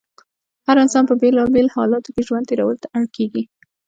هر 0.67 0.77
انسان 0.83 1.03
په 1.07 1.15
بېلا 1.21 1.43
بېلو 1.53 1.73
حالاتو 1.75 2.13
کې 2.15 2.25
ژوند 2.27 2.47
تېرولو 2.49 2.81
ته 2.83 2.87
اړ 2.97 3.03
کېږي. 3.15 3.43